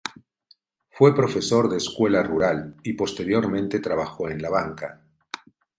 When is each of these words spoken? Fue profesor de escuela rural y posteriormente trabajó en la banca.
Fue 0.89 1.15
profesor 1.15 1.69
de 1.69 1.77
escuela 1.77 2.23
rural 2.23 2.75
y 2.81 2.93
posteriormente 2.93 3.79
trabajó 3.79 4.27
en 4.31 4.41
la 4.41 4.49
banca. 4.49 5.03